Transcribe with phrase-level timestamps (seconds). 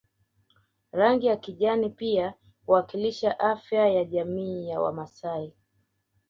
[0.91, 2.33] Rangi ya kijani pia
[2.65, 5.53] huwakilisha afya ya jamii ya Wamasai